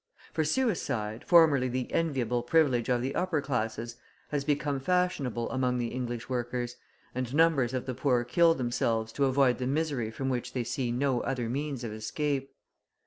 For 0.33 0.43
suicide, 0.43 1.23
formerly 1.27 1.67
the 1.69 1.93
enviable 1.93 2.41
privilege 2.41 2.89
of 2.89 3.03
the 3.03 3.13
upper 3.13 3.39
classes, 3.39 3.97
has 4.29 4.43
become 4.43 4.79
fashionable 4.79 5.51
among 5.51 5.77
the 5.77 5.89
English 5.89 6.27
workers, 6.27 6.77
and 7.13 7.31
numbers 7.35 7.71
of 7.71 7.85
the 7.85 7.93
poor 7.93 8.23
kill 8.23 8.55
themselves 8.55 9.11
to 9.13 9.25
avoid 9.25 9.59
the 9.59 9.67
misery 9.67 10.09
from 10.09 10.27
which 10.29 10.53
they 10.53 10.63
see 10.63 10.91
no 10.91 11.19
other 11.21 11.47
means 11.47 11.83
of 11.83 11.93
escape. 11.93 12.49